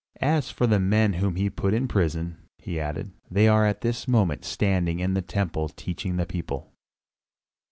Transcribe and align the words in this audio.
"As 0.19 0.49
for 0.49 0.65
the 0.65 0.79
men 0.79 1.13
whom 1.13 1.37
ye 1.37 1.51
put 1.51 1.75
in 1.75 1.87
prison," 1.87 2.39
he 2.57 2.79
added, 2.79 3.11
"they 3.29 3.47
are 3.47 3.67
at 3.67 3.81
this 3.81 4.07
moment 4.07 4.43
standing 4.43 4.99
in 4.99 5.13
the 5.13 5.21
temple 5.21 5.69
teaching 5.69 6.17
the 6.17 6.25
people!" 6.25 6.73